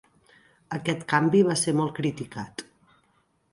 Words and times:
Aquest 0.77 1.03
canvi 1.13 1.43
va 1.49 1.57
ser 1.65 1.75
molt 1.81 1.95
criticat. 2.01 2.67